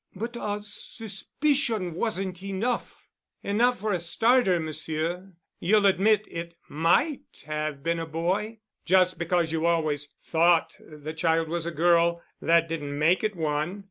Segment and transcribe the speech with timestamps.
[0.15, 3.05] "But a suspicion wasn't enough——"
[3.43, 5.33] "Enough for a starter, Monsieur.
[5.59, 8.61] You'll admit, it might have been a boy.
[8.83, 13.79] Just because you always thought the child was a girl, that didn't make it one.